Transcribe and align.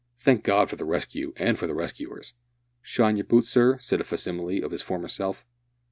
Thank 0.17 0.43
God 0.43 0.67
for 0.67 0.77
the 0.77 0.83
rescue 0.83 1.31
and 1.37 1.59
for 1.59 1.67
the 1.67 1.75
rescuers!" 1.75 2.33
"Shine 2.81 3.17
yer 3.17 3.23
boots, 3.23 3.49
sir?" 3.49 3.77
said 3.83 4.01
a 4.01 4.03
facsimile 4.03 4.59
of 4.63 4.71
his 4.71 4.81
former 4.81 5.07
self. 5.07 5.45